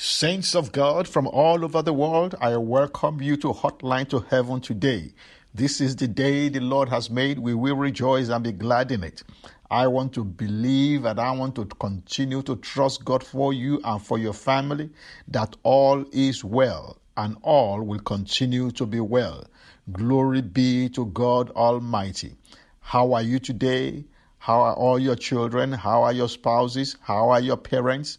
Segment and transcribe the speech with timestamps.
[0.00, 4.60] Saints of God from all over the world, I welcome you to Hotline to Heaven
[4.60, 5.12] today.
[5.52, 7.40] This is the day the Lord has made.
[7.40, 9.24] We will rejoice and be glad in it.
[9.72, 14.00] I want to believe and I want to continue to trust God for you and
[14.00, 14.90] for your family
[15.26, 19.48] that all is well and all will continue to be well.
[19.90, 22.36] Glory be to God Almighty.
[22.78, 24.04] How are you today?
[24.38, 25.72] How are all your children?
[25.72, 26.96] How are your spouses?
[27.00, 28.18] How are your parents?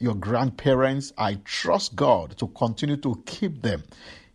[0.00, 1.12] Your grandparents.
[1.16, 3.84] I trust God to continue to keep them.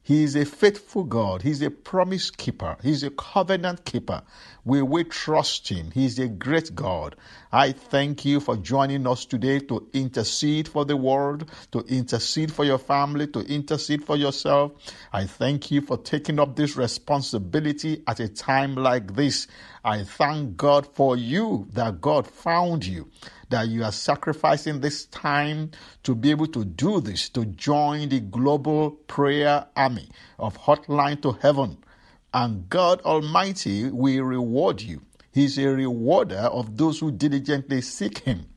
[0.06, 1.42] He is a faithful God.
[1.42, 2.78] He's a promise keeper.
[2.84, 4.22] He's a covenant keeper.
[4.64, 5.90] We will trust Him.
[5.90, 7.16] He's a great God.
[7.52, 12.64] I thank you for joining us today to intercede for the world, to intercede for
[12.66, 14.74] your family, to intercede for yourself.
[15.12, 19.48] I thank you for taking up this responsibility at a time like this.
[19.86, 23.08] I thank God for you that God found you
[23.50, 25.70] that you are sacrificing this time
[26.02, 31.34] to be able to do this, to join the global prayer army of Hotline to
[31.34, 31.78] Heaven.
[32.34, 35.04] And God Almighty will reward you.
[35.32, 38.48] He's a rewarder of those who diligently seek Him.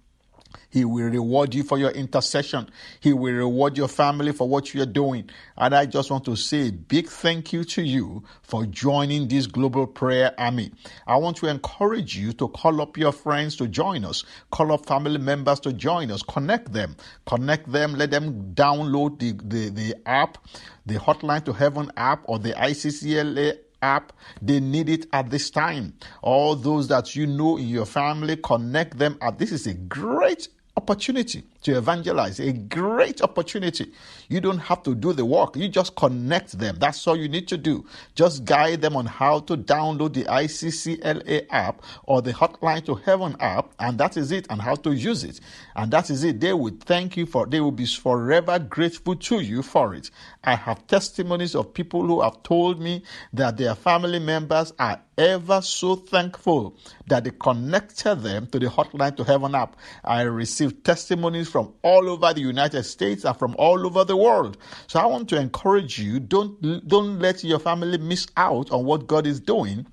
[0.70, 2.68] He will reward you for your intercession.
[3.00, 5.30] He will reward your family for what you are doing.
[5.56, 9.46] And I just want to say a big thank you to you for joining this
[9.46, 10.72] global prayer army.
[11.06, 14.86] I want to encourage you to call up your friends to join us, call up
[14.86, 16.96] family members to join us, connect them,
[17.26, 20.38] connect them, let them download the, the, the app,
[20.86, 24.12] the Hotline to Heaven app or the ICCLA app.
[24.42, 25.94] They need it at this time.
[26.22, 29.18] All those that you know in your family, connect them.
[29.20, 33.92] At this is a great opportunity to evangelize, a great opportunity.
[34.28, 36.76] You don't have to do the work, you just connect them.
[36.78, 37.84] That's all you need to do.
[38.14, 43.36] Just guide them on how to download the ICCLA app or the Hotline to Heaven
[43.40, 45.40] app, and that is it, and how to use it.
[45.76, 46.40] And that is it.
[46.40, 50.10] They will thank you for, they will be forever grateful to you for it.
[50.44, 55.60] I have testimonies of people who have told me that their family members are ever
[55.60, 56.76] so thankful
[57.08, 59.76] that they connected them to the Hotline to Heaven app.
[60.04, 64.56] I received testimonies from all over the United States and from all over the world.
[64.86, 69.06] So I want to encourage you don't don't let your family miss out on what
[69.06, 69.86] God is doing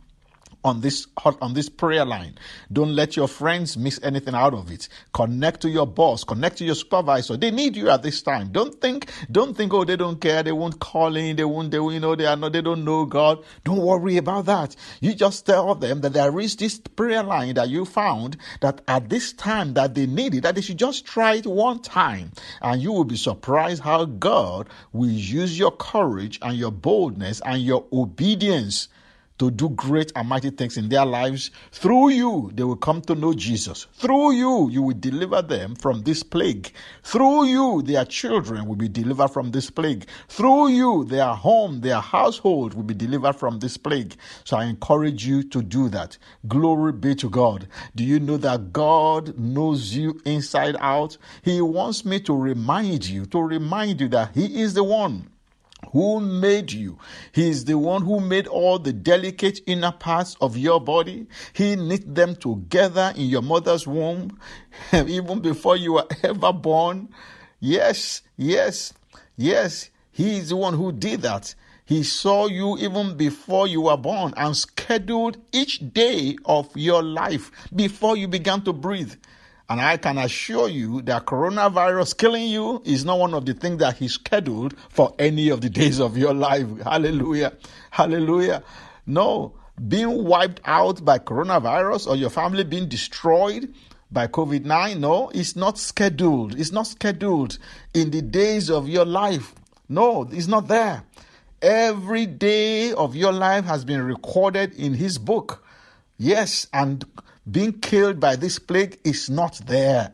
[0.65, 1.07] on this
[1.41, 2.35] on this prayer line.
[2.73, 4.89] Don't let your friends miss anything out of it.
[5.13, 7.37] Connect to your boss, connect to your supervisor.
[7.37, 8.51] They need you at this time.
[8.51, 11.77] Don't think don't think oh they don't care, they won't call in, they won't they
[11.77, 13.43] you know they are not they don't know God.
[13.63, 14.75] Don't worry about that.
[15.01, 19.09] You just tell them that there is this prayer line that you found that at
[19.09, 22.31] this time that they need it, that they should just try it one time,
[22.63, 27.61] and you will be surprised how God will use your courage and your boldness and
[27.61, 28.87] your obedience
[29.37, 31.51] to do great and mighty things in their lives.
[31.71, 33.87] Through you, they will come to know Jesus.
[33.93, 36.71] Through you, you will deliver them from this plague.
[37.03, 40.07] Through you, their children will be delivered from this plague.
[40.29, 44.15] Through you, their home, their household will be delivered from this plague.
[44.43, 46.17] So I encourage you to do that.
[46.47, 47.67] Glory be to God.
[47.95, 51.17] Do you know that God knows you inside out?
[51.41, 55.29] He wants me to remind you, to remind you that He is the one
[55.91, 56.97] who made you.
[57.31, 61.27] He is the one who made all the delicate inner parts of your body.
[61.53, 64.39] He knit them together in your mother's womb,
[64.93, 67.09] even before you were ever born.
[67.59, 68.93] Yes, yes,
[69.37, 69.89] yes.
[70.11, 71.55] He is the one who did that.
[71.85, 77.51] He saw you even before you were born and scheduled each day of your life
[77.75, 79.13] before you began to breathe.
[79.67, 83.79] And I can assure you that coronavirus killing you is not one of the things
[83.79, 86.67] that he scheduled for any of the days of your life.
[86.83, 87.53] Hallelujah.
[87.89, 88.63] Hallelujah.
[89.07, 89.53] No,
[89.87, 93.73] being wiped out by coronavirus or your family being destroyed
[94.11, 96.59] by COVID 9, no, it's not scheduled.
[96.59, 97.57] It's not scheduled
[97.93, 99.53] in the days of your life.
[99.89, 101.03] No, it's not there.
[101.61, 105.65] Every day of your life has been recorded in his book.
[106.17, 107.03] Yes, and
[107.49, 110.11] being killed by this plague is not there.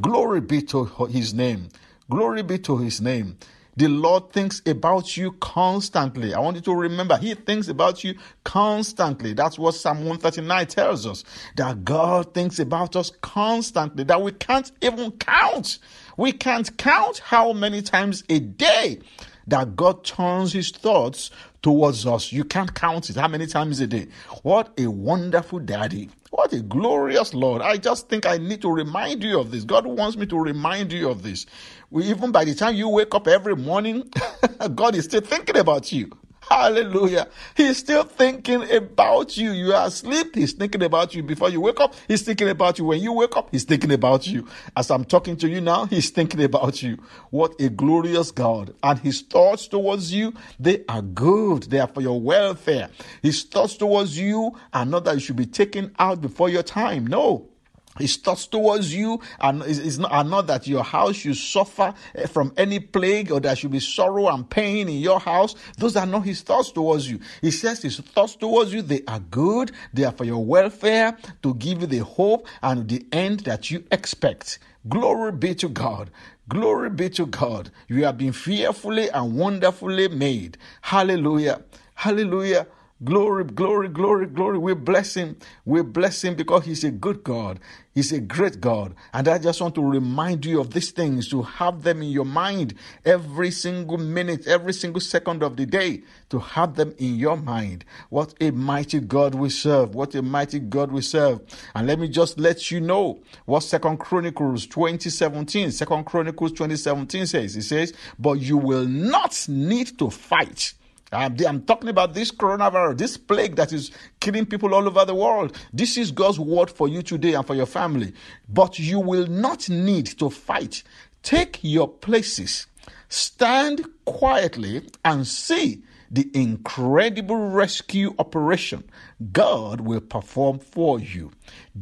[0.00, 1.68] Glory be to his name.
[2.10, 3.36] Glory be to his name.
[3.74, 6.34] The Lord thinks about you constantly.
[6.34, 9.32] I want you to remember, He thinks about you constantly.
[9.32, 11.24] That's what Psalm 139 tells us.
[11.56, 15.78] That God thinks about us constantly, that we can't even count.
[16.18, 19.00] We can't count how many times a day
[19.46, 21.30] that God turns His thoughts
[21.62, 22.32] towards us.
[22.32, 23.16] You can't count it.
[23.16, 24.08] How many times a day?
[24.42, 26.10] What a wonderful daddy.
[26.30, 27.62] What a glorious Lord.
[27.62, 29.64] I just think I need to remind you of this.
[29.64, 31.46] God wants me to remind you of this.
[31.90, 34.10] We, even by the time you wake up every morning,
[34.74, 36.10] God is still thinking about you.
[36.48, 37.28] Hallelujah.
[37.56, 39.52] He's still thinking about you.
[39.52, 40.34] You are asleep.
[40.34, 41.22] He's thinking about you.
[41.22, 42.84] Before you wake up, he's thinking about you.
[42.84, 44.46] When you wake up, he's thinking about you.
[44.76, 46.98] As I'm talking to you now, he's thinking about you.
[47.30, 48.74] What a glorious God.
[48.82, 51.64] And his thoughts towards you, they are good.
[51.64, 52.88] They are for your welfare.
[53.22, 57.06] His thoughts towards you are not that you should be taken out before your time.
[57.06, 57.51] No.
[57.98, 62.26] His thoughts towards you and is, not, are not that your house should suffer eh,
[62.26, 65.54] from any plague or there should be sorrow and pain in your house.
[65.76, 67.20] Those are not his thoughts towards you.
[67.42, 69.72] He says his thoughts towards you, they are good.
[69.92, 73.84] They are for your welfare to give you the hope and the end that you
[73.90, 74.58] expect.
[74.88, 76.10] Glory be to God.
[76.48, 77.70] Glory be to God.
[77.88, 80.58] You have been fearfully and wonderfully made.
[80.80, 81.62] Hallelujah.
[81.94, 82.66] Hallelujah.
[83.04, 84.58] Glory, glory, glory, glory.
[84.58, 85.36] We bless him.
[85.64, 87.58] We bless him because he's a good God.
[87.94, 88.94] He's a great God.
[89.12, 92.24] And I just want to remind you of these things to have them in your
[92.24, 97.36] mind every single minute, every single second of the day, to have them in your
[97.36, 97.84] mind.
[98.08, 99.96] What a mighty God we serve.
[99.96, 101.40] What a mighty God we serve.
[101.74, 107.56] And let me just let you know what Second Chronicles 2017, Second Chronicles 2017 says.
[107.56, 110.74] It says, but you will not need to fight
[111.12, 115.56] I'm talking about this coronavirus, this plague that is killing people all over the world.
[115.72, 118.14] This is God's word for you today and for your family.
[118.48, 120.82] But you will not need to fight.
[121.22, 122.66] Take your places,
[123.08, 128.84] stand quietly, and see the incredible rescue operation
[129.32, 131.32] God will perform for you.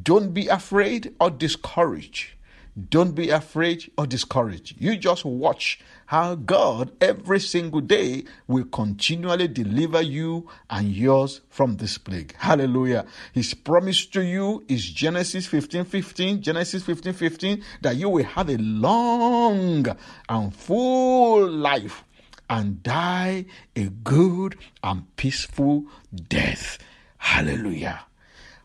[0.02, 2.30] Don't be afraid or discouraged.
[2.88, 4.80] Don't be afraid or discouraged.
[4.80, 5.80] You just watch
[6.10, 12.34] how God every single day will continually deliver you and yours from this plague.
[12.36, 13.06] Hallelujah.
[13.32, 18.48] His promise to you is Genesis 15 15, Genesis 15 15, that you will have
[18.48, 19.86] a long
[20.28, 22.02] and full life
[22.48, 23.44] and die
[23.76, 25.84] a good and peaceful
[26.28, 26.78] death.
[27.18, 28.00] Hallelujah.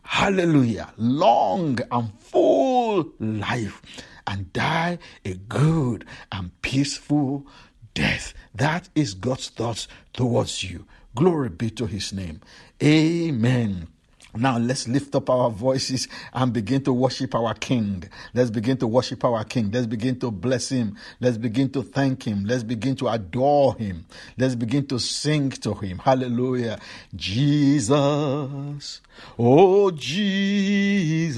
[0.02, 0.92] Hallelujah.
[0.96, 3.82] Long and full life
[4.26, 7.46] and die a good and peaceful
[7.94, 8.34] death.
[8.54, 10.86] That is God's thoughts towards you.
[11.14, 12.40] Glory be to his name.
[12.82, 13.88] Amen.
[14.34, 18.04] Now let's lift up our voices and begin to worship our King.
[18.34, 19.70] Let's begin to worship our King.
[19.70, 20.98] Let's begin to bless Him.
[21.20, 22.44] Let's begin to thank Him.
[22.44, 24.04] Let's begin to adore Him.
[24.36, 25.98] Let's begin to sing to Him.
[25.98, 26.78] Hallelujah.
[27.14, 29.00] Jesus.
[29.38, 31.36] Oh, Jesus.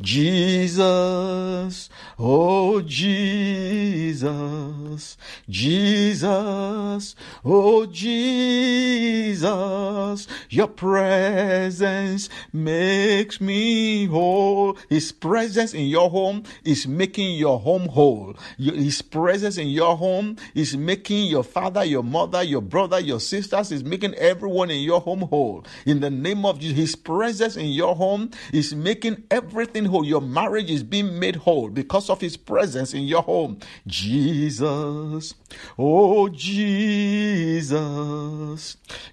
[0.00, 1.90] Jesus.
[2.18, 4.24] Oh, Jesus.
[5.48, 7.16] Jesus.
[7.44, 9.44] Oh, Jesus.
[10.50, 14.76] Your prayer presence makes me whole.
[14.90, 18.34] His presence in your home is making your home whole.
[18.58, 23.72] His presence in your home is making your father, your mother, your brother, your sisters,
[23.72, 25.64] is making everyone in your home whole.
[25.86, 30.04] In the name of Jesus, His presence in your home is making everything whole.
[30.04, 33.58] Your marriage is being made whole because of His presence in your home.
[33.86, 35.34] Jesus,
[35.78, 37.86] oh Jesus,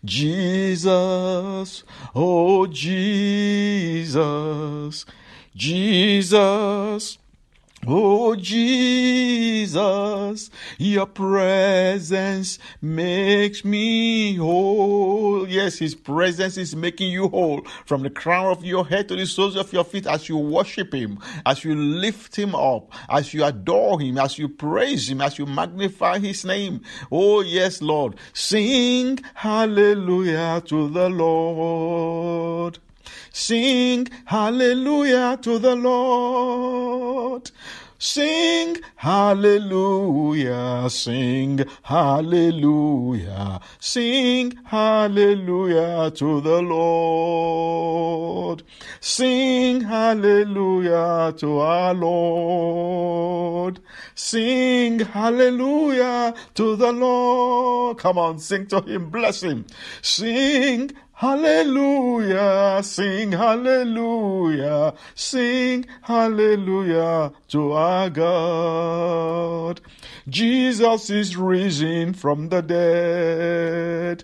[0.04, 4.16] Jesus, Oh, Jesus,
[5.56, 7.18] Jesus.
[7.88, 9.72] Oh Jesus,
[10.78, 15.48] your presence makes me whole.
[15.50, 19.26] Yes, his presence is making you whole from the crown of your head to the
[19.26, 23.44] soles of your feet as you worship him, as you lift him up, as you
[23.44, 26.82] adore him, as you praise him, as you magnify his name.
[27.12, 28.16] Oh yes, Lord.
[28.32, 32.78] Sing hallelujah to the Lord.
[33.34, 37.50] Sing hallelujah to the Lord.
[38.04, 48.64] Sing hallelujah, sing hallelujah, sing hallelujah to the Lord.
[49.00, 53.80] Sing hallelujah to our Lord.
[54.16, 57.98] Sing hallelujah to the Lord.
[57.98, 59.66] Come on, sing to him, bless him.
[60.02, 60.92] Sing
[61.22, 69.82] Hallelujah, sing hallelujah, sing hallelujah to our God.
[70.28, 74.24] Jesus is risen from the dead.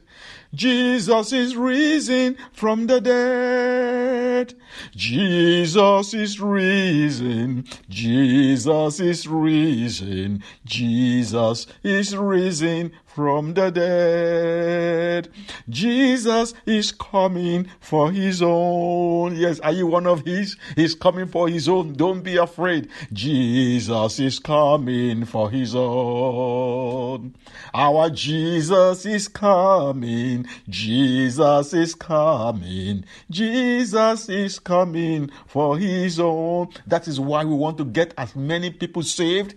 [0.58, 4.56] Jesus is risen from the dead.
[4.96, 7.66] Jesus is risen.
[7.90, 10.44] Jesus is risen.
[10.66, 15.28] Jesus is risen from the dead.
[15.68, 19.36] Jesus is coming for his own.
[19.36, 20.56] Yes, are you one of his?
[20.76, 21.94] He's coming for his own.
[21.94, 22.90] Don't be afraid.
[23.12, 27.34] Jesus is coming for his own.
[27.74, 30.46] Our Jesus is coming.
[30.70, 33.04] Jesus is coming.
[33.32, 36.68] Jesus is coming for his own.
[36.86, 39.56] That is why we want to get as many people saved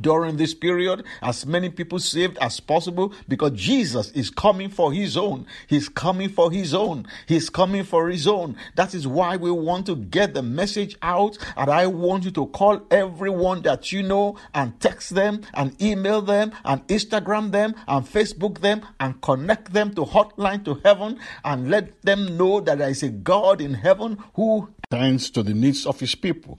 [0.00, 5.16] during this period, as many people saved as possible, because Jesus is coming for his
[5.16, 5.46] own.
[5.66, 7.06] He's coming for his own.
[7.26, 8.56] He's coming for his own.
[8.76, 11.38] That is why we want to get the message out.
[11.56, 16.22] And I want you to call everyone that you know and text them and email
[16.22, 21.70] them and Instagram them and Facebook them and connect them to Hotline to Heaven and
[21.70, 25.86] let them know that there is a God in heaven who tends to the needs
[25.86, 26.58] of his people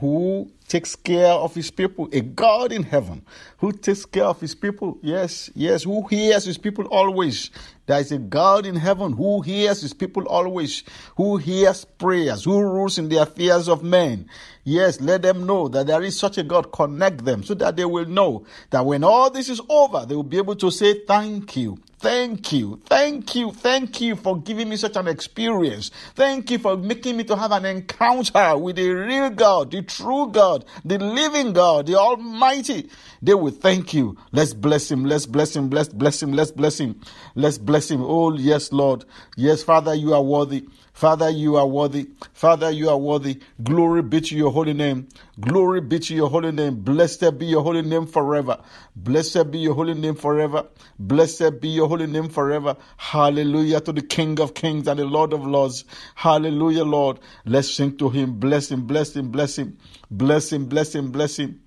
[0.00, 3.22] who takes care of his people, a God in heaven
[3.58, 4.98] who takes care of his people.
[5.02, 7.50] Yes, yes, who hears his people always.
[7.86, 10.82] There is a God in heaven who hears his people always,
[11.16, 14.28] who hears prayers, who rules in the affairs of men.
[14.64, 16.72] Yes, let them know that there is such a God.
[16.72, 20.22] Connect them so that they will know that when all this is over, they will
[20.22, 21.78] be able to say, Thank you.
[22.04, 22.82] Thank you.
[22.84, 23.50] Thank you.
[23.50, 25.90] Thank you for giving me such an experience.
[26.14, 30.28] Thank you for making me to have an encounter with the real God, the true
[30.30, 32.90] God, the living God, the Almighty.
[33.22, 34.18] They will thank you.
[34.32, 35.06] Let's bless him.
[35.06, 35.70] Let's bless him.
[35.70, 36.32] Let's bless him.
[36.34, 37.00] Let's bless him.
[37.36, 38.02] Let's bless him.
[38.02, 39.06] Oh, yes, Lord.
[39.38, 40.68] Yes, Father, you are worthy.
[40.94, 42.08] Father, you are worthy.
[42.32, 43.40] Father, you are worthy.
[43.62, 45.08] Glory be to your holy name.
[45.40, 46.76] Glory be to your holy name.
[46.76, 48.60] Blessed be your holy name forever.
[48.94, 50.66] Blessed be your holy name forever.
[51.00, 52.76] Blessed be your holy name forever.
[52.96, 55.84] Hallelujah to the King of kings and the Lord of lords.
[56.14, 57.18] Hallelujah, Lord.
[57.44, 58.38] Let's sing to him.
[58.38, 59.76] Bless him, bless him, bless him.
[60.12, 61.60] Bless him, bless him, bless him.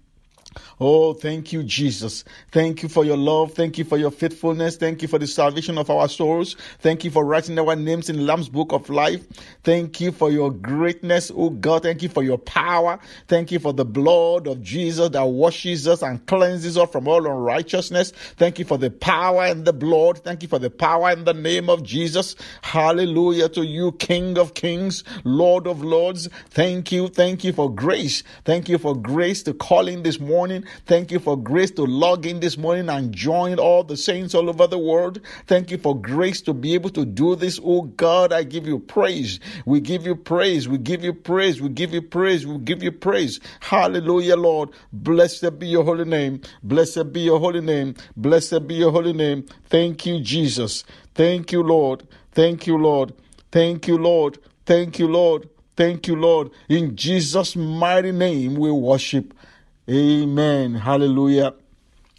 [0.79, 2.23] Oh, thank you, Jesus.
[2.51, 3.53] Thank you for your love.
[3.53, 4.77] Thank you for your faithfulness.
[4.77, 6.55] Thank you for the salvation of our souls.
[6.79, 9.25] Thank you for writing our names in the Lamb's book of life.
[9.63, 11.83] Thank you for your greatness, oh God.
[11.83, 12.99] Thank you for your power.
[13.27, 17.25] Thank you for the blood of Jesus that washes us and cleanses us from all
[17.25, 18.11] unrighteousness.
[18.37, 20.23] Thank you for the power and the blood.
[20.23, 22.35] Thank you for the power in the name of Jesus.
[22.61, 26.29] Hallelujah to you, King of kings, Lord of lords.
[26.49, 27.07] Thank you.
[27.07, 28.23] Thank you for grace.
[28.45, 30.63] Thank you for grace to call in this morning morning.
[30.85, 34.49] Thank you for grace to log in this morning and join all the saints all
[34.49, 35.19] over the world.
[35.45, 37.59] Thank you for grace to be able to do this.
[37.61, 39.41] Oh God, I give you praise.
[39.65, 40.69] We give you praise.
[40.69, 41.61] We give you praise.
[41.61, 42.47] We give you praise.
[42.47, 43.41] We give you praise.
[43.59, 44.69] Hallelujah, Lord.
[44.93, 46.39] Blessed be your holy name.
[46.63, 47.95] Blessed be your holy name.
[48.15, 49.45] Blessed be your holy name.
[49.65, 50.85] Thank you, Jesus.
[51.13, 52.07] Thank you, Lord.
[52.31, 53.13] Thank you, Lord.
[53.51, 54.37] Thank you, Lord.
[54.65, 55.49] Thank you, Lord.
[55.75, 56.49] Thank you, Lord.
[56.69, 59.33] In Jesus' mighty name, we worship.
[59.89, 60.75] Amen.
[60.75, 61.53] Hallelujah.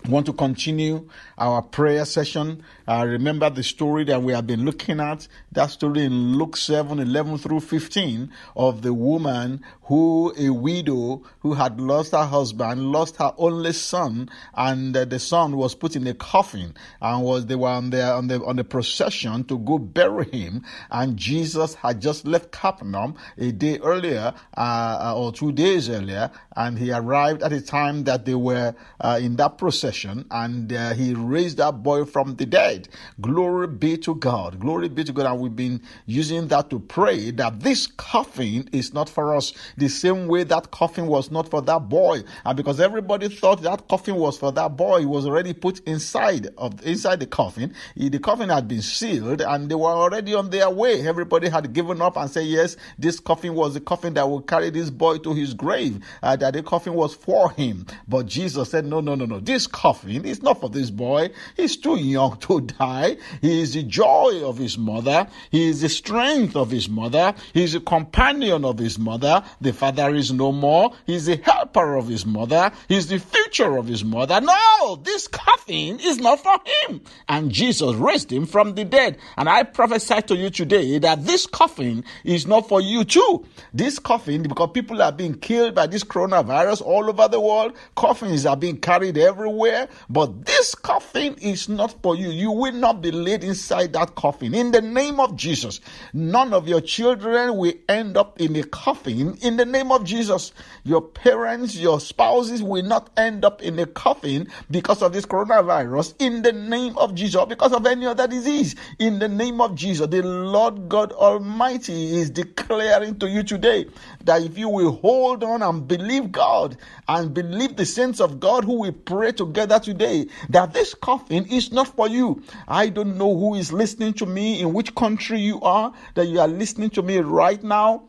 [0.09, 2.65] Want to continue our prayer session.
[2.88, 6.99] Uh, remember the story that we have been looking at, that story in Luke 7
[6.99, 13.16] 11 through 15 of the woman who, a widow who had lost her husband, lost
[13.16, 17.57] her only son, and uh, the son was put in a coffin and was they
[17.57, 20.64] were on the, on the on the procession to go bury him.
[20.90, 26.30] And Jesus had just left Capernaum a day earlier uh, uh or two days earlier,
[26.57, 30.95] and he arrived at a time that they were uh, in that procession, and uh,
[30.95, 32.78] he raised that boy from the dead.
[33.21, 34.61] Glory be to God.
[34.61, 35.27] Glory be to God.
[35.27, 39.89] And we've been using that to pray that this coffin is not for us the
[39.89, 42.23] same way that coffin was not for that boy.
[42.45, 46.49] And because everybody thought that coffin was for that boy, he was already put inside
[46.59, 47.75] of inside the coffin.
[47.97, 51.07] The coffin had been sealed and they were already on their way.
[51.07, 54.71] Everybody had given up and said, yes, this coffin was the coffin that will carry
[54.71, 55.99] this boy to his grave.
[56.23, 57.87] Uh, that the coffin was for him.
[58.07, 59.41] But Jesus said, no, no, no, no.
[59.41, 61.31] This coffin is not for this boy.
[61.57, 63.17] He's too young to die.
[63.41, 65.27] He is the joy of his mother.
[65.51, 67.35] He is the strength of his mother.
[67.53, 69.43] He is the companion of his mother.
[69.61, 70.93] The father is no more.
[71.07, 72.71] He is the helper of his mother.
[72.89, 74.41] He is the future of his mother.
[74.41, 77.01] No, this coffin is not for him.
[77.29, 79.19] And Jesus raised him from the dead.
[79.37, 83.47] And I prophesy to you today that this coffin is not for you too.
[83.73, 88.47] This coffin, because people are being killed by this coronavirus all over the world, coffins
[88.47, 92.31] are being carried everywhere but this coffin is not for you.
[92.31, 94.55] You will not be laid inside that coffin.
[94.55, 95.81] In the name of Jesus,
[96.12, 99.37] none of your children will end up in a coffin.
[99.41, 100.53] In the name of Jesus,
[100.85, 106.15] your parents, your spouses will not end up in a coffin because of this coronavirus.
[106.19, 108.75] In the name of Jesus, because of any other disease.
[108.99, 113.87] In the name of Jesus, the Lord God Almighty is declaring to you today
[114.25, 118.65] that if you will hold on and believe God and believe the saints of God
[118.65, 122.43] who will pray together today, that this coffin is not for you.
[122.67, 126.40] I don't know who is listening to me, in which country you are, that you
[126.40, 128.08] are listening to me right now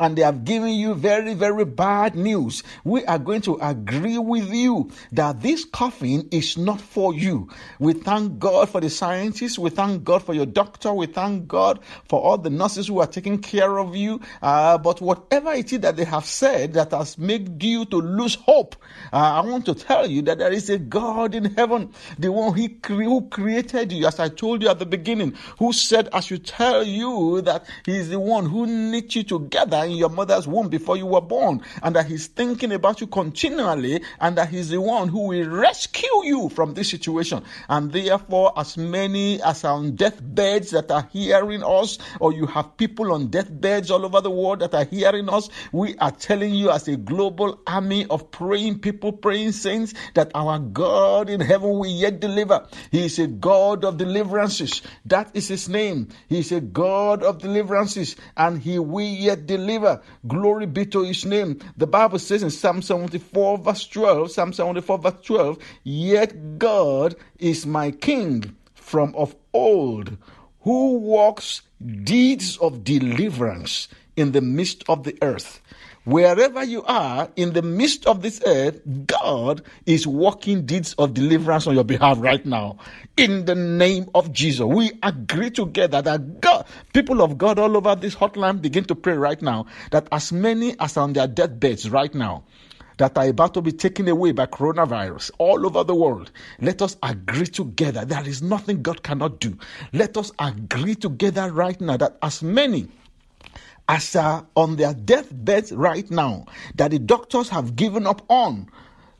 [0.00, 4.52] and they have given you very, very bad news, we are going to agree with
[4.52, 7.48] you that this coffin is not for you.
[7.78, 9.58] We thank God for the scientists.
[9.58, 10.92] We thank God for your doctor.
[10.92, 14.20] We thank God for all the nurses who are taking care of you.
[14.42, 18.34] Uh, but whatever it is that they have said that has made you to lose
[18.34, 18.76] hope,
[19.12, 22.56] uh, I want to tell you that there is a God in heaven, the one
[22.56, 26.82] who created you, as I told you at the beginning, who said, I should tell
[26.82, 30.96] you that he is the one who knit you together in your mother's womb before
[30.96, 35.08] you were born, and that He's thinking about you continually, and that He's the one
[35.08, 37.42] who will rescue you from this situation.
[37.68, 42.76] And therefore, as many as are on deathbeds that are hearing us, or you have
[42.76, 46.70] people on deathbeds all over the world that are hearing us, we are telling you
[46.70, 51.86] as a global army of praying people, praying saints, that our God in heaven will
[51.86, 52.66] yet deliver.
[52.90, 54.82] He is a God of deliverances.
[55.06, 56.08] That is His name.
[56.28, 59.67] He is a God of deliverances, and He will yet deliver
[60.26, 61.60] Glory be to his name.
[61.76, 67.66] The Bible says in Psalm 74, verse 12, Psalm 74, verse 12, Yet God is
[67.66, 70.16] my king from of old,
[70.60, 71.62] who walks
[72.04, 75.60] deeds of deliverance in the midst of the earth.
[76.04, 81.66] Wherever you are in the midst of this earth, God is working deeds of deliverance
[81.66, 82.78] on your behalf right now.
[83.16, 87.94] In the name of Jesus, we agree together that God, people of God all over
[87.94, 91.90] this hotline begin to pray right now that as many as are on their deathbeds
[91.90, 92.44] right now,
[92.98, 96.30] that are about to be taken away by coronavirus all over the world.
[96.60, 98.04] Let us agree together.
[98.04, 99.56] There is nothing God cannot do.
[99.92, 102.88] Let us agree together right now that as many
[103.88, 108.68] as are on their deathbeds right now that the doctors have given up on.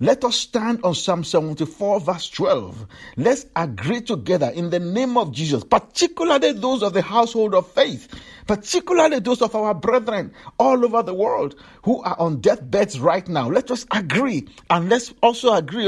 [0.00, 2.86] Let us stand on Psalm 74, verse 12.
[3.16, 8.06] Let's agree together in the name of Jesus, particularly those of the household of faith
[8.48, 13.48] particularly those of our brethren all over the world who are on deathbeds right now.
[13.48, 15.78] Let us agree and let's also agree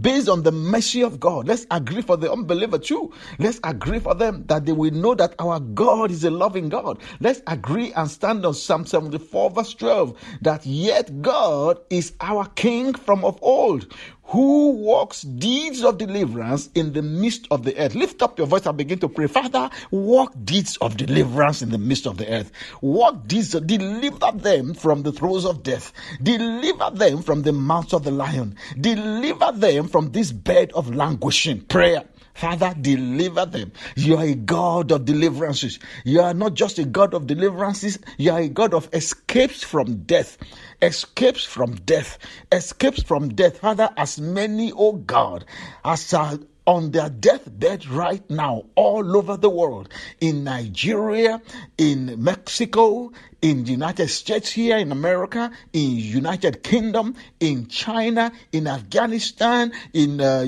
[0.00, 1.48] based on the mercy of God.
[1.48, 3.12] Let's agree for the unbeliever too.
[3.38, 6.98] Let's agree for them that they will know that our God is a loving God.
[7.18, 12.94] Let's agree and stand on Psalm 74 verse 12 that yet God is our King
[12.94, 13.92] from of old
[14.32, 17.94] who works deeds of deliverance in the midst of the earth.
[17.94, 19.26] Lift up your voice and begin to pray.
[19.26, 22.50] Father, work deeds of deliverance in the midst of the earth.
[22.80, 25.92] Work deeds, deliver them from the throes of death.
[26.22, 28.56] Deliver them from the mouth of the lion.
[28.80, 31.60] Deliver them from this bed of languishing.
[31.60, 32.04] Prayer.
[32.34, 33.72] Father, deliver them.
[33.96, 35.78] You are a God of deliverances.
[36.04, 40.02] You are not just a God of deliverances, you are a God of escapes from
[40.04, 40.38] death.
[40.80, 42.18] Escapes from death.
[42.50, 43.58] Escapes from death.
[43.58, 45.44] Father, as many, oh God,
[45.84, 49.88] as are on their deathbed right now all over the world
[50.20, 51.40] in Nigeria,
[51.76, 53.10] in Mexico,
[53.42, 60.20] in the United States here in America, in United Kingdom, in China, in Afghanistan, in
[60.20, 60.46] uh,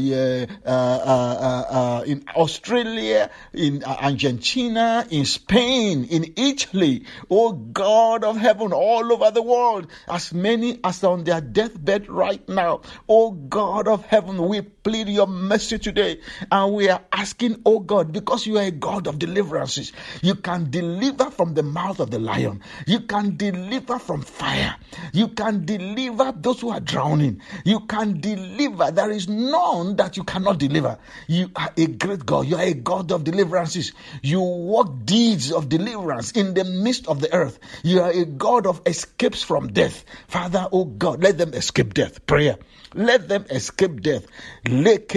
[0.64, 7.04] uh, uh, uh, in Australia, in Argentina, in Spain, in Italy.
[7.28, 12.48] Oh God of heaven, all over the world, as many as on their deathbed right
[12.48, 12.82] now.
[13.08, 16.20] Oh God of heaven, we plead your mercy today,
[16.52, 20.70] and we are asking, oh God, because you are a God of deliverances, you can
[20.70, 22.62] deliver from the mouth of the lion.
[22.86, 24.76] You can deliver from fire.
[25.12, 27.40] You can deliver those who are drowning.
[27.64, 28.90] You can deliver.
[28.90, 30.98] There is none that you cannot deliver.
[31.26, 32.46] You are a great God.
[32.46, 33.92] You are a God of deliverances.
[34.22, 37.58] You work deeds of deliverance in the midst of the earth.
[37.82, 40.04] You are a God of escapes from death.
[40.28, 42.26] Father, oh God, let them escape death.
[42.26, 42.56] Prayer.
[42.94, 44.26] Let them escape death.
[44.66, 45.08] Let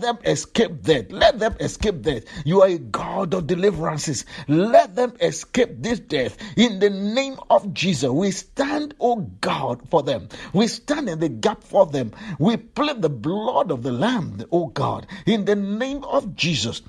[0.00, 1.06] them escape death.
[1.10, 2.24] Let them escape death.
[2.44, 4.24] You are a God of deliverances.
[4.48, 6.36] Let them escape this death.
[6.56, 10.28] In the name of Jesus, we stand, oh God, for them.
[10.52, 12.12] We stand in the gap for them.
[12.38, 16.82] We plead the blood of the Lamb, oh God, in the name of Jesus.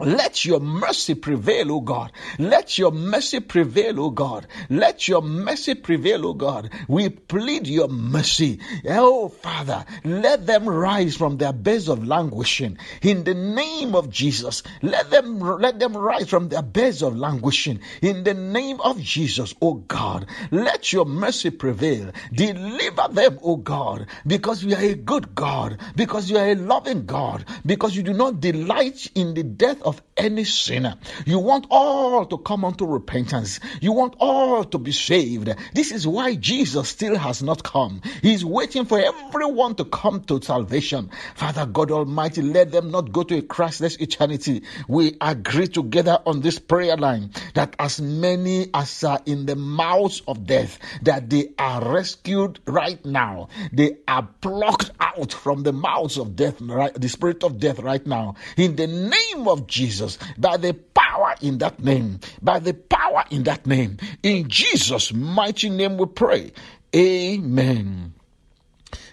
[0.00, 2.12] Let your mercy prevail, O God.
[2.38, 4.46] Let your mercy prevail, O God.
[4.70, 6.70] Let your mercy prevail, O God.
[6.88, 8.60] We plead your mercy.
[8.88, 12.78] Oh, Father, let them rise from their beds of languishing.
[13.02, 17.80] In the name of Jesus, let them, let them rise from their beds of languishing.
[18.00, 22.10] In the name of Jesus, O God, let your mercy prevail.
[22.32, 27.04] Deliver them, O God, because you are a good God, because you are a loving
[27.04, 30.94] God, because you do not delight in the death of of any sinner.
[31.26, 33.58] You want all to come unto repentance.
[33.80, 35.52] You want all to be saved.
[35.74, 38.00] This is why Jesus still has not come.
[38.22, 41.10] He's waiting for everyone to come to salvation.
[41.34, 44.62] Father God Almighty, let them not go to a Christless eternity.
[44.86, 50.22] We agree together on this prayer line that as many as are in the mouths
[50.28, 53.48] of death, that they are rescued right now.
[53.72, 58.06] They are plucked out from the mouths of death, right, the spirit of death right
[58.06, 58.36] now.
[58.56, 59.79] In the name of Jesus.
[59.80, 63.96] Jesus, by the power in that name, by the power in that name.
[64.22, 66.52] In Jesus' mighty name we pray.
[66.94, 68.12] Amen.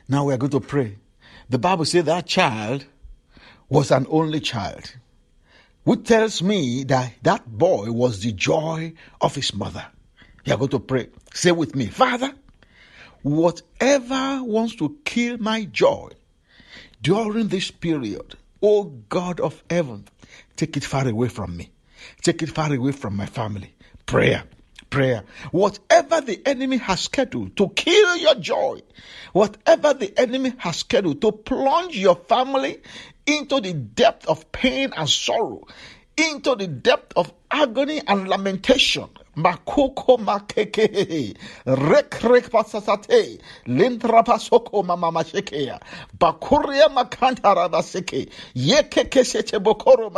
[0.09, 0.97] Now we are going to pray.
[1.49, 2.85] The Bible says that child
[3.69, 4.93] was an only child,
[5.85, 9.85] which tells me that that boy was the joy of his mother.
[10.43, 11.07] You are going to pray.
[11.33, 12.33] Say with me, Father,
[13.21, 16.09] whatever wants to kill my joy
[17.01, 20.07] during this period, O God of heaven,
[20.57, 21.69] Take it far away from me.
[22.21, 23.73] Take it far away from my family.
[24.07, 24.43] Prayer.
[24.89, 25.23] Prayer.
[25.51, 28.81] Whatever the enemy has scheduled to kill your joy,
[29.33, 32.81] whatever the enemy has scheduled to plunge your family
[33.27, 35.67] into the depth of pain and sorrow,
[36.17, 41.35] into the depth of agony and lamentation, Makoko makeke.
[41.65, 43.39] Rek rek pasasate.
[43.67, 45.11] Lintra pasoko mama.
[46.19, 46.89] Bakuria.
[48.55, 50.09] Yekeke sete bokoro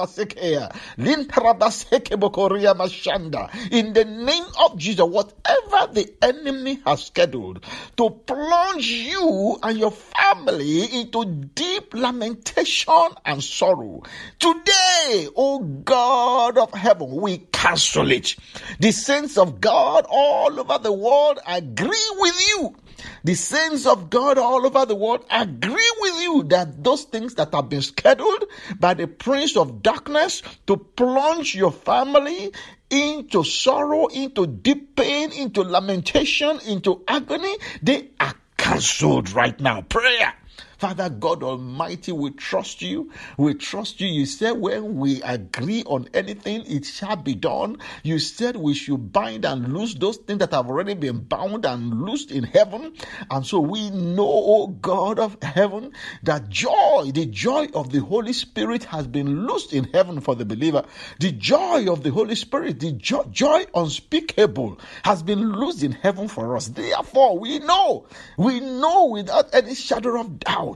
[1.60, 3.50] baseke bokoria mashanda.
[3.72, 7.64] In the name of Jesus, whatever the enemy has scheduled
[7.98, 14.04] to plunge you and your family into deep lamentation and sorrow.
[14.40, 18.36] Today, oh God of heaven, we cancel it.
[18.80, 22.76] The saints of God all over the world agree with you.
[23.24, 27.52] The saints of God all over the world agree with you that those things that
[27.52, 28.44] have been scheduled
[28.80, 32.54] by the prince of darkness to plunge your family
[32.92, 39.82] into sorrow, into deep pain, into lamentation, into agony, they are cancelled right now.
[39.82, 40.36] Prayer.
[40.80, 43.12] Father God Almighty, we trust you.
[43.38, 44.08] We trust you.
[44.08, 47.80] You said when we agree on anything, it shall be done.
[48.02, 52.04] You said we should bind and loose those things that have already been bound and
[52.04, 52.94] loosed in heaven.
[53.30, 55.92] And so we know, oh God of heaven,
[56.24, 60.46] that joy, the joy of the Holy Spirit has been loosed in heaven for the
[60.46, 60.86] believer.
[61.20, 66.30] The joy of the Holy Spirit, the joy, joy unspeakable, has been loosed in heaven
[66.30, 66.70] for us.
[66.70, 70.69] Therefore, we know, we know without any shadow of doubt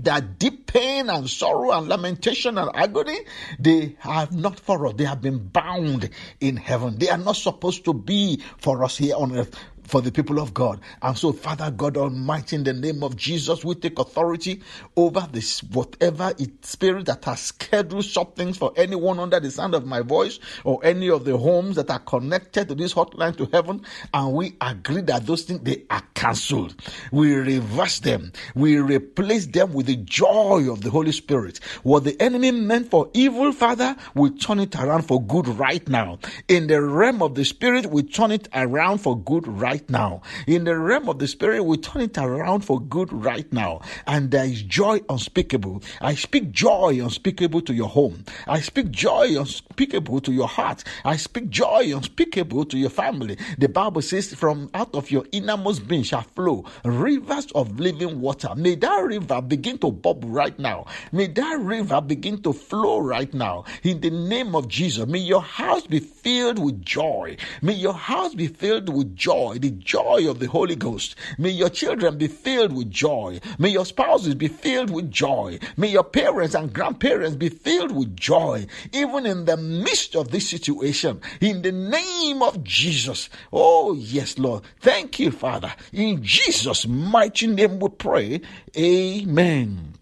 [0.00, 3.18] that deep pain and sorrow and lamentation and agony,
[3.58, 4.94] they have not for us.
[4.94, 6.08] They have been bound
[6.40, 6.98] in heaven.
[6.98, 10.54] They are not supposed to be for us here on earth for the people of
[10.54, 10.80] God.
[11.02, 14.62] And so, Father God Almighty, in the name of Jesus, we take authority
[14.96, 19.86] over this whatever it, spirit that has scheduled something for anyone under the sound of
[19.86, 23.84] my voice or any of the homes that are connected to this hotline to heaven.
[24.12, 26.74] And we agree that those things they are cancelled.
[27.10, 28.32] We reverse them.
[28.54, 31.60] We replace them with the joy of the Holy Spirit.
[31.82, 36.18] What the enemy meant for evil, Father, we turn it around for good right now.
[36.48, 40.20] In the realm of the spirit, we turn it around for good right right now.
[40.46, 43.80] In the realm of the spirit, we turn it around for good right now.
[44.06, 45.82] And there is joy unspeakable.
[46.02, 48.24] I speak joy unspeakable to your home.
[48.46, 50.84] I speak joy unspeakable to your heart.
[51.06, 53.38] I speak joy unspeakable to your family.
[53.56, 58.50] The Bible says, from out of your innermost being shall flow rivers of living water.
[58.54, 60.84] May that river begin to bubble right now.
[61.12, 63.64] May that river begin to flow right now.
[63.84, 67.38] In the name of Jesus, may your house be filled with joy.
[67.62, 69.58] May your house be filled with joy.
[69.62, 71.14] The joy of the Holy Ghost.
[71.38, 73.38] May your children be filled with joy.
[73.60, 75.60] May your spouses be filled with joy.
[75.76, 80.48] May your parents and grandparents be filled with joy, even in the midst of this
[80.48, 81.20] situation.
[81.40, 83.30] In the name of Jesus.
[83.52, 84.64] Oh, yes, Lord.
[84.80, 85.72] Thank you, Father.
[85.92, 88.40] In Jesus' mighty name we pray.
[88.76, 89.94] Amen.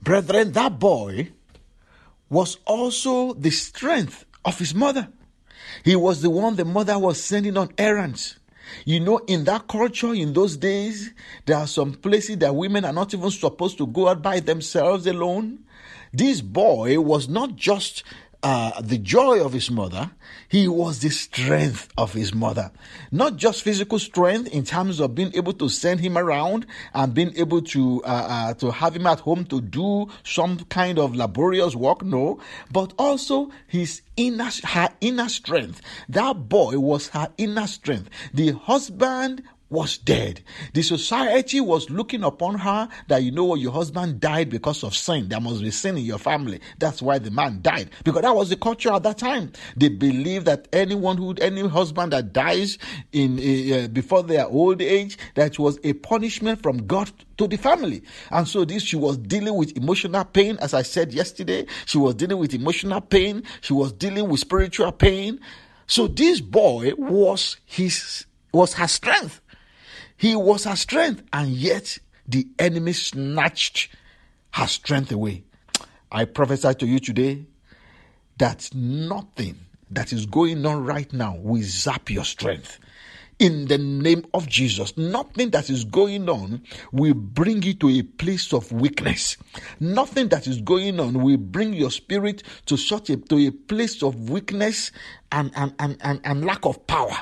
[0.00, 1.28] Brethren, that boy
[2.30, 5.08] was also the strength of his mother.
[5.84, 8.36] He was the one the mother was sending on errands.
[8.84, 11.12] You know, in that culture, in those days,
[11.46, 15.06] there are some places that women are not even supposed to go out by themselves
[15.06, 15.60] alone.
[16.12, 18.02] this boy was not just
[18.42, 20.10] uh, the joy of his mother,
[20.48, 22.70] he was the strength of his mother.
[23.10, 27.36] Not just physical strength in terms of being able to send him around and being
[27.36, 31.74] able to uh, uh, to have him at home to do some kind of laborious
[31.74, 35.80] work, no, but also his inner her inner strength.
[36.08, 38.08] That boy was her inner strength.
[38.32, 40.42] The husband was dead.
[40.74, 44.94] The society was looking upon her that you know what your husband died because of
[44.94, 45.28] sin.
[45.28, 46.60] There must be sin in your family.
[46.78, 47.90] That's why the man died.
[48.04, 49.52] Because that was the culture at that time.
[49.76, 52.78] They believed that anyone who any husband that dies
[53.12, 58.02] in uh, before their old age that was a punishment from God to the family.
[58.30, 61.66] And so this she was dealing with emotional pain as I said yesterday.
[61.86, 63.44] She was dealing with emotional pain.
[63.60, 65.38] She was dealing with spiritual pain.
[65.86, 69.40] So this boy was his was her strength.
[70.20, 71.96] He was her strength, and yet
[72.28, 73.88] the enemy snatched
[74.50, 75.44] her strength away.
[76.12, 77.46] I prophesy to you today
[78.36, 79.58] that nothing
[79.90, 82.78] that is going on right now will zap your strength.
[83.38, 88.02] In the name of Jesus, nothing that is going on will bring you to a
[88.02, 89.38] place of weakness.
[89.80, 94.02] Nothing that is going on will bring your spirit to such a to a place
[94.02, 94.92] of weakness
[95.32, 97.16] and, and, and, and, and lack of power.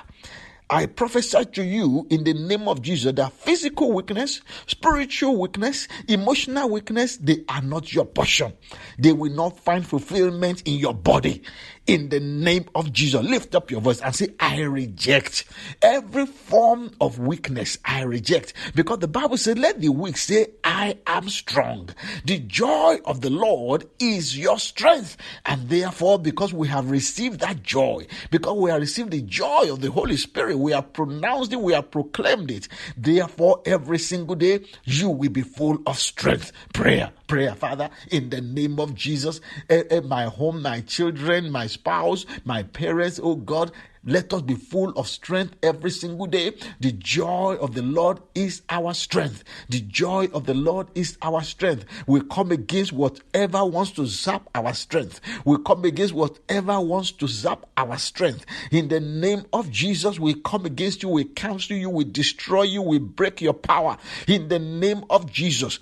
[0.71, 6.69] I prophesy to you in the name of Jesus that physical weakness, spiritual weakness, emotional
[6.69, 8.53] weakness, they are not your portion.
[8.99, 11.43] They will not find fulfillment in your body
[11.89, 13.25] in the name of Jesus.
[13.25, 15.45] Lift up your voice and say, I reject
[15.83, 17.79] every form of weakness.
[17.85, 21.89] I reject because the Bible says, Let the weak say, I am strong.
[22.25, 25.17] The joy of the Lord is your strength.
[25.47, 29.81] And therefore, because we have received that joy, because we have received the joy of
[29.81, 32.69] the Holy Spirit, we have pronounced it, we have proclaimed it.
[32.99, 36.53] Therefore, every single day, you will be full of strength.
[36.75, 41.67] Prayer, prayer, Father, in the name of Jesus, eh, eh, my home, my children, my
[41.79, 43.73] spouse, my parents, oh God,
[44.05, 46.55] let us be full of strength every single day.
[46.81, 49.45] The joy of the Lord is our strength.
[49.69, 51.85] The joy of the Lord is our strength.
[52.07, 55.21] We come against whatever wants to zap our strength.
[55.45, 58.47] We come against whatever wants to zap our strength.
[58.71, 62.83] In the name of Jesus, we come against you, we cancel you, we destroy you,
[62.83, 63.99] we break your power.
[64.27, 65.79] In the name of Jesus,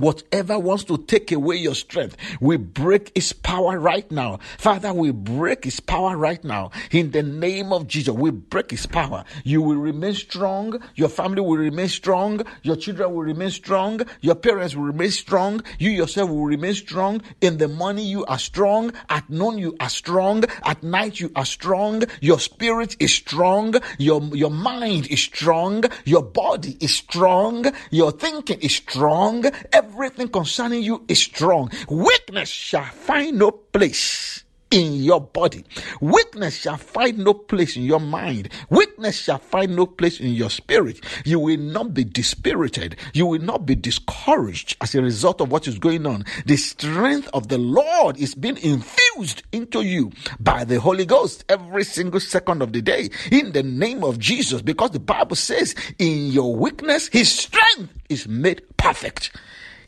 [0.00, 4.38] Whatever wants to take away your strength, we break its power right now.
[4.56, 6.70] Father, we break its power right now.
[6.90, 9.26] In the name of Jesus, we break its power.
[9.44, 10.80] You will remain strong.
[10.94, 12.40] Your family will remain strong.
[12.62, 14.00] Your children will remain strong.
[14.22, 15.62] Your parents will remain strong.
[15.78, 17.20] You yourself will remain strong.
[17.42, 18.92] In the morning, you are strong.
[19.10, 20.44] At noon, you are strong.
[20.64, 22.04] At night, you are strong.
[22.22, 23.74] Your spirit is strong.
[23.98, 25.84] Your, your mind is strong.
[26.06, 27.66] Your body is strong.
[27.90, 29.44] Your thinking is strong
[29.90, 31.70] everything concerning you is strong.
[31.88, 35.64] Weakness shall find no place in your body.
[36.00, 38.50] Weakness shall find no place in your mind.
[38.68, 41.00] Weakness shall find no place in your spirit.
[41.24, 42.96] You will not be dispirited.
[43.12, 46.24] You will not be discouraged as a result of what is going on.
[46.46, 51.82] The strength of the Lord is being infused into you by the Holy Ghost every
[51.82, 56.28] single second of the day in the name of Jesus because the Bible says in
[56.28, 59.32] your weakness, his strength is made perfect.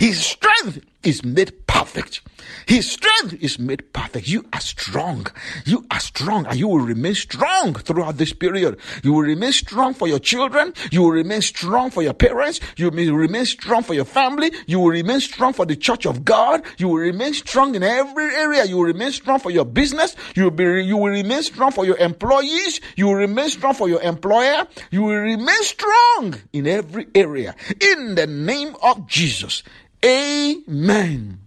[0.03, 2.23] His strength is made perfect.
[2.67, 4.27] His strength is made perfect.
[4.27, 5.29] You are strong.
[5.65, 8.81] You are strong and you will remain strong throughout this period.
[9.05, 10.75] You will remain strong for your children.
[10.91, 12.59] You will remain strong for your parents.
[12.77, 14.51] You will remain strong for your family.
[14.67, 16.65] You will remain strong for the church of God.
[16.79, 18.65] You will remain strong in every area.
[18.65, 20.17] You will remain strong for your business.
[20.35, 22.81] You will be, you will remain strong for your employees.
[22.97, 24.67] You will remain strong for your employer.
[24.91, 27.55] You will remain strong in every area.
[27.81, 29.63] In the name of Jesus.
[30.05, 31.41] Amen.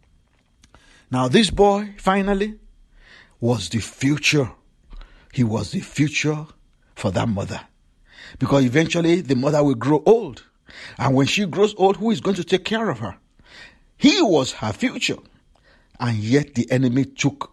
[1.12, 2.56] Now, this boy finally
[3.40, 4.52] was the future.
[5.34, 6.48] He was the future
[6.96, 7.62] for that mother.
[8.40, 10.44] Because eventually the mother will grow old.
[10.98, 13.18] And when she grows old, who is going to take care of her?
[13.98, 15.18] He was her future.
[16.00, 17.52] And yet the enemy took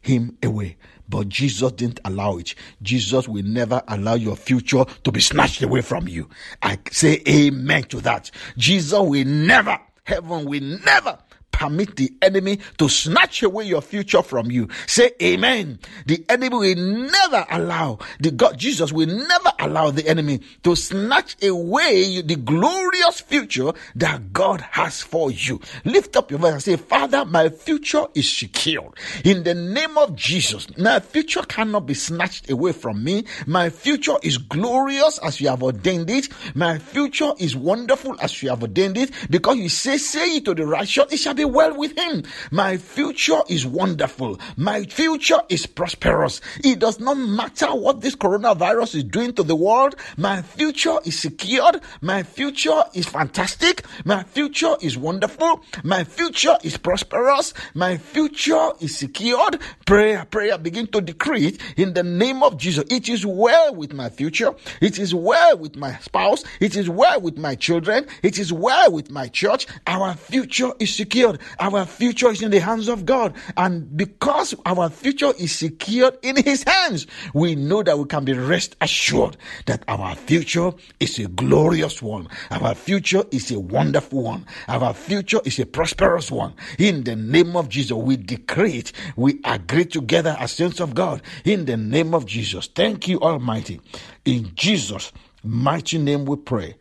[0.00, 0.76] him away.
[1.08, 2.54] But Jesus didn't allow it.
[2.80, 6.28] Jesus will never allow your future to be snatched away from you.
[6.62, 8.30] I say amen to that.
[8.56, 11.18] Jesus will never Heaven will never
[11.52, 14.68] permit the enemy to snatch away your future from you.
[14.86, 15.78] Say amen.
[16.06, 21.36] The enemy will never allow, the God, Jesus will never allow the enemy to snatch
[21.42, 25.60] away the glorious future that God has for you.
[25.84, 28.92] Lift up your voice and say, Father, my future is secure.
[29.24, 33.24] In the name of Jesus, my future cannot be snatched away from me.
[33.46, 36.28] My future is glorious as you have ordained it.
[36.54, 40.54] My future is wonderful as you have ordained it because you say, say it to
[40.54, 42.22] the righteous, it shall be be well with him.
[42.50, 44.38] My future is wonderful.
[44.56, 46.40] My future is prosperous.
[46.62, 49.96] It does not matter what this coronavirus is doing to the world.
[50.16, 51.80] My future is secured.
[52.00, 53.84] My future is fantastic.
[54.04, 55.62] My future is wonderful.
[55.82, 57.54] My future is prosperous.
[57.74, 59.58] My future is secured.
[59.84, 62.84] Prayer, prayer, begin to decree it in the name of Jesus.
[62.88, 64.54] It is well with my future.
[64.80, 66.44] It is well with my spouse.
[66.60, 68.06] It is well with my children.
[68.22, 69.66] It is well with my church.
[69.88, 70.94] Our future is
[71.32, 71.56] secured.
[71.58, 73.34] Our future is in the hands of God.
[73.56, 78.32] And because our future is secured in His hands, we know that we can be
[78.32, 82.28] rest assured that our future is a glorious one.
[82.50, 84.46] Our future is a wonderful one.
[84.68, 86.54] Our future is a prosperous one.
[86.78, 88.92] In the name of Jesus, we decree it.
[89.16, 91.22] We agree together as saints of God.
[91.44, 92.66] In the name of Jesus.
[92.66, 93.80] Thank you, Almighty.
[94.24, 96.76] In Jesus' mighty name we pray.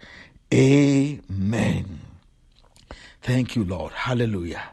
[0.53, 2.10] Amen.
[3.21, 3.93] Thank you, Lord.
[3.93, 4.63] Hallelujah.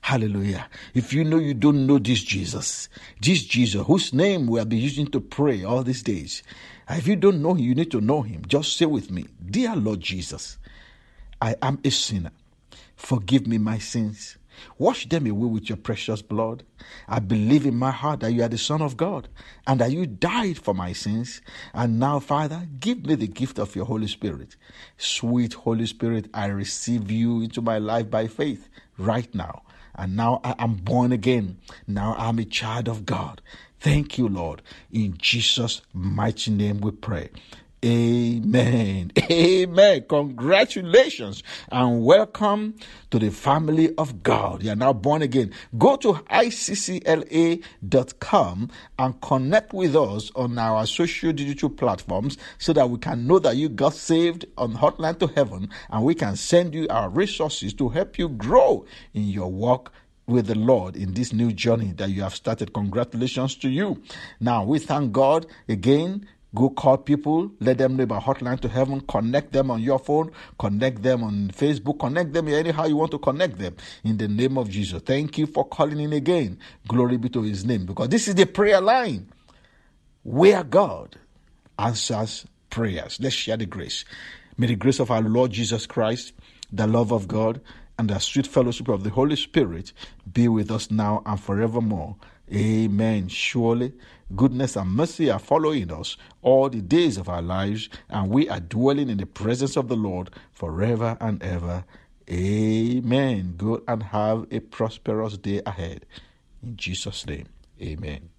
[0.00, 0.68] Hallelujah.
[0.94, 2.88] If you know you don't know this Jesus,
[3.20, 6.42] this Jesus whose name we have been using to pray all these days,
[6.88, 8.42] if you don't know him, you need to know him.
[8.46, 10.58] Just say with me, Dear Lord Jesus,
[11.40, 12.32] I am a sinner.
[12.96, 14.38] Forgive me my sins.
[14.78, 16.64] Wash them away with your precious blood.
[17.08, 19.28] I believe in my heart that you are the Son of God
[19.66, 21.40] and that you died for my sins.
[21.74, 24.56] And now, Father, give me the gift of your Holy Spirit.
[24.96, 28.68] Sweet Holy Spirit, I receive you into my life by faith
[28.98, 29.62] right now.
[29.94, 31.58] And now I am born again.
[31.86, 33.42] Now I'm a child of God.
[33.80, 34.62] Thank you, Lord.
[34.92, 37.30] In Jesus' mighty name we pray.
[37.84, 39.10] Amen.
[39.30, 40.04] Amen.
[40.08, 42.76] Congratulations and welcome
[43.10, 44.62] to the family of God.
[44.62, 45.52] You are now born again.
[45.76, 47.10] Go to iccla.com
[49.00, 53.56] and connect with us on our social digital platforms so that we can know that
[53.56, 57.88] you got saved on Hotline to Heaven and we can send you our resources to
[57.88, 59.92] help you grow in your walk
[60.28, 62.72] with the Lord in this new journey that you have started.
[62.72, 64.00] Congratulations to you.
[64.38, 69.00] Now, we thank God again Go call people, let them know about Hotline to Heaven,
[69.02, 73.18] connect them on your phone, connect them on Facebook, connect them anyhow you want to
[73.18, 75.00] connect them in the name of Jesus.
[75.02, 76.58] Thank you for calling in again.
[76.86, 79.28] Glory be to his name because this is the prayer line
[80.24, 81.16] where God
[81.78, 83.18] answers prayers.
[83.20, 84.04] Let's share the grace.
[84.58, 86.34] May the grace of our Lord Jesus Christ,
[86.70, 87.62] the love of God,
[87.98, 89.92] and the sweet fellowship of the Holy Spirit
[90.32, 92.16] be with us now and forevermore.
[92.52, 93.28] Amen.
[93.28, 93.92] Surely
[94.36, 98.60] goodness and mercy are following us all the days of our lives, and we are
[98.60, 101.84] dwelling in the presence of the Lord forever and ever.
[102.30, 103.54] Amen.
[103.56, 106.06] Go and have a prosperous day ahead.
[106.62, 107.46] In Jesus' name,
[107.80, 108.31] amen.